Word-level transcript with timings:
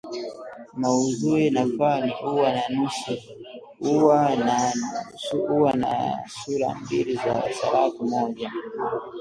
Maudhui 0.73 1.49
na 1.49 1.65
fani 1.77 2.13
huwa 3.81 4.35
na 5.73 6.27
sura 6.33 6.75
mbili 6.75 7.15
za 7.15 7.43
sarafu 7.61 8.03
moja 8.07 8.51